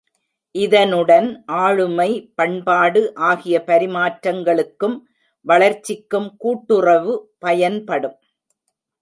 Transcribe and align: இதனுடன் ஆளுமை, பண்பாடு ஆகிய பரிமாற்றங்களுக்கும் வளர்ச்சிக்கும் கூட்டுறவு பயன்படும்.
இதனுடன் 0.55 1.27
ஆளுமை, 1.45 2.07
பண்பாடு 2.35 3.01
ஆகிய 3.27 3.63
பரிமாற்றங்களுக்கும் 3.67 4.97
வளர்ச்சிக்கும் 5.45 6.29
கூட்டுறவு 6.37 7.13
பயன்படும். 7.39 8.17